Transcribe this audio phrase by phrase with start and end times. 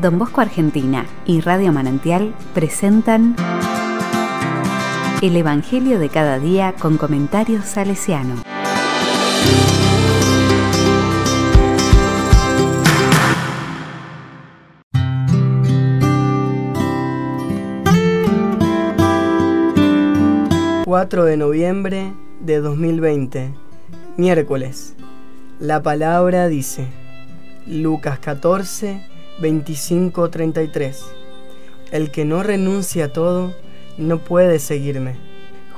[0.00, 3.34] Don Bosco Argentina y Radio Manantial presentan
[5.20, 8.42] El Evangelio de cada día con comentarios salesiano.
[20.84, 23.52] ...4 de noviembre de 2020...
[24.16, 24.94] ...miércoles...
[25.58, 26.88] ...la palabra dice...
[27.66, 31.04] Lucas 14, 25, 33.
[31.92, 33.54] El que no renuncia a todo,
[33.96, 35.14] no puede seguirme.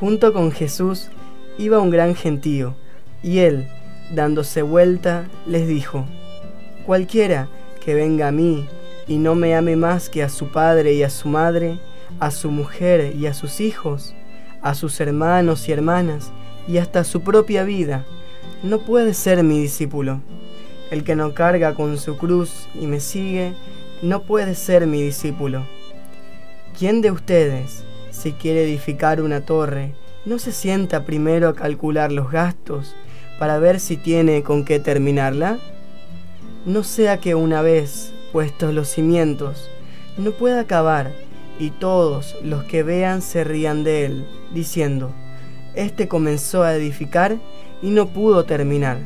[0.00, 1.08] Junto con Jesús
[1.56, 2.74] iba un gran gentío,
[3.22, 3.68] y él,
[4.12, 6.04] dándose vuelta, les dijo,
[6.84, 7.48] Cualquiera
[7.84, 8.66] que venga a mí
[9.06, 11.78] y no me ame más que a su padre y a su madre,
[12.18, 14.14] a su mujer y a sus hijos,
[14.62, 16.32] a sus hermanos y hermanas,
[16.66, 18.04] y hasta su propia vida,
[18.62, 20.20] no puede ser mi discípulo.
[20.90, 23.52] El que no carga con su cruz y me sigue,
[24.02, 25.66] no puede ser mi discípulo.
[26.78, 29.94] ¿Quién de ustedes, si quiere edificar una torre,
[30.24, 32.94] no se sienta primero a calcular los gastos
[33.38, 35.58] para ver si tiene con qué terminarla?
[36.66, 39.70] No sea que una vez puestos los cimientos,
[40.16, 41.12] no pueda acabar
[41.58, 45.12] y todos los que vean se rían de él, diciendo,
[45.74, 47.36] Este comenzó a edificar
[47.82, 48.98] y no pudo terminar.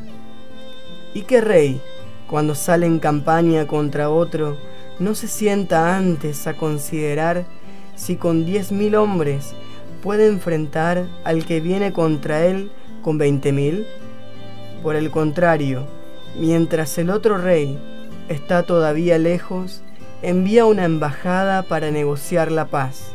[1.19, 1.81] ¿Y qué rey,
[2.29, 4.57] cuando sale en campaña contra otro,
[5.01, 7.45] no se sienta antes a considerar
[7.97, 9.53] si con diez mil hombres
[10.01, 12.71] puede enfrentar al que viene contra él
[13.03, 13.85] con veinte mil?
[14.81, 15.89] Por el contrario,
[16.39, 17.77] mientras el otro rey
[18.29, 19.83] está todavía lejos,
[20.23, 23.11] envía una embajada para negociar la paz.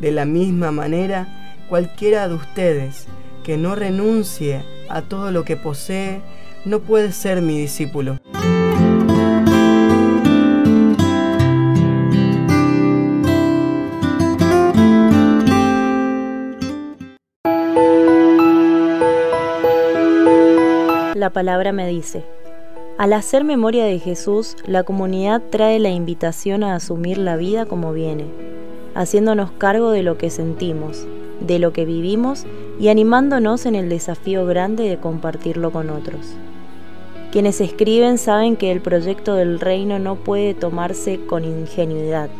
[0.00, 1.28] De la misma manera,
[1.68, 3.06] cualquiera de ustedes
[3.44, 6.20] que no renuncie a todo lo que posee,
[6.64, 8.18] no puede ser mi discípulo.
[21.14, 22.24] La palabra me dice,
[22.98, 27.92] al hacer memoria de Jesús, la comunidad trae la invitación a asumir la vida como
[27.92, 28.26] viene,
[28.94, 31.06] haciéndonos cargo de lo que sentimos,
[31.40, 32.44] de lo que vivimos
[32.78, 36.34] y animándonos en el desafío grande de compartirlo con otros.
[37.34, 42.30] Quienes escriben saben que el proyecto del reino no puede tomarse con ingenuidad.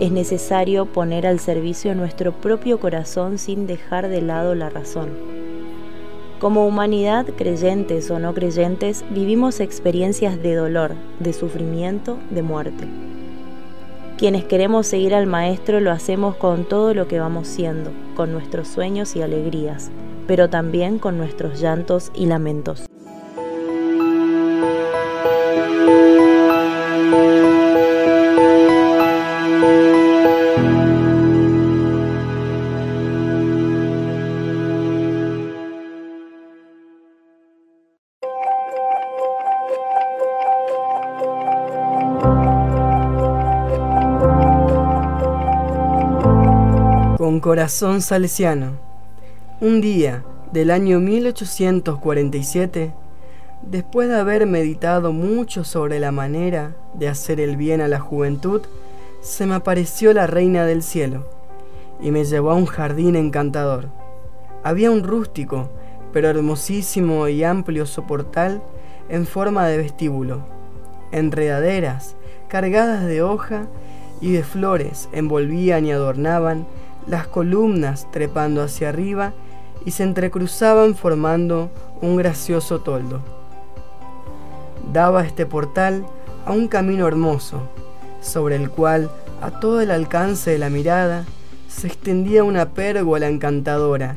[0.00, 5.10] Es necesario poner al servicio nuestro propio corazón sin dejar de lado la razón.
[6.40, 12.88] Como humanidad, creyentes o no creyentes, vivimos experiencias de dolor, de sufrimiento, de muerte.
[14.16, 18.68] Quienes queremos seguir al Maestro lo hacemos con todo lo que vamos siendo, con nuestros
[18.68, 19.90] sueños y alegrías,
[20.26, 22.86] pero también con nuestros llantos y lamentos.
[47.24, 48.72] Con corazón salesiano.
[49.58, 52.92] Un día del año 1847,
[53.62, 58.60] después de haber meditado mucho sobre la manera de hacer el bien a la juventud,
[59.22, 61.26] se me apareció la reina del cielo
[61.98, 63.88] y me llevó a un jardín encantador.
[64.62, 65.70] Había un rústico,
[66.12, 68.60] pero hermosísimo y amplio soportal
[69.08, 70.42] en forma de vestíbulo,
[71.10, 72.16] enredaderas
[72.48, 73.66] cargadas de hoja
[74.20, 76.66] y de flores envolvían y adornaban
[77.06, 79.32] las columnas trepando hacia arriba
[79.84, 81.70] y se entrecruzaban formando
[82.00, 83.20] un gracioso toldo.
[84.92, 86.04] Daba este portal
[86.46, 87.62] a un camino hermoso,
[88.20, 89.10] sobre el cual,
[89.42, 91.24] a todo el alcance de la mirada,
[91.68, 94.16] se extendía una pérgola encantadora,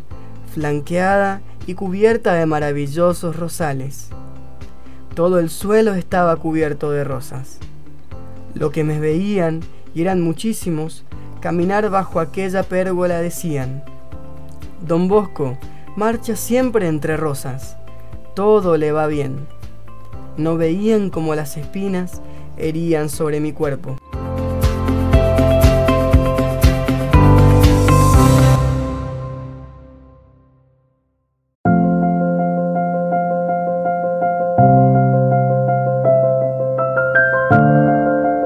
[0.54, 4.10] flanqueada y cubierta de maravillosos rosales.
[5.16, 7.58] Todo el suelo estaba cubierto de rosas.
[8.54, 9.62] Lo que me veían,
[9.94, 11.04] y eran muchísimos,
[11.40, 13.84] caminar bajo aquella pérgola decían,
[14.82, 15.58] Don Bosco
[15.96, 17.78] marcha siempre entre rosas,
[18.36, 19.48] todo le va bien.
[20.38, 22.22] No veían como las espinas
[22.58, 23.96] herían sobre mi cuerpo.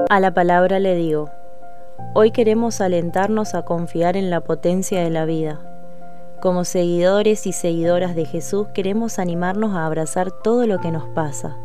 [0.08, 1.30] A la palabra le digo,
[2.14, 5.60] hoy queremos alentarnos a confiar en la potencia de la vida.
[6.40, 11.56] Como seguidores y seguidoras de Jesús queremos animarnos a abrazar todo lo que nos pasa.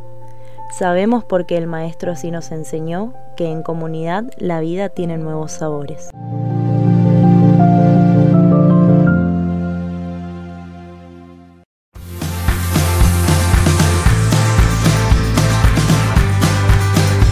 [0.77, 6.09] Sabemos porque el Maestro así nos enseñó que en comunidad la vida tiene nuevos sabores.